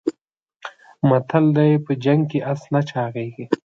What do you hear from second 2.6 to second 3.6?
نه چاغېږي.